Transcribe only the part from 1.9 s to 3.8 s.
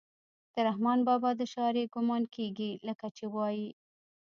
ګمان کيږي لکه چې وائي: